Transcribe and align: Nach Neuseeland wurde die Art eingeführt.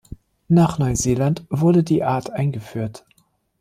Nach 0.47 0.79
Neuseeland 0.79 1.45
wurde 1.51 1.83
die 1.83 2.03
Art 2.03 2.31
eingeführt. 2.31 3.05